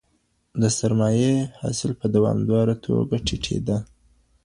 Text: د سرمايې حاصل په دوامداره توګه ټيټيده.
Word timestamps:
د 0.61 0.63
سرمايې 0.77 1.33
حاصل 1.59 1.91
په 2.01 2.05
دوامداره 2.15 2.75
توګه 2.85 3.15
ټيټيده. 3.27 3.77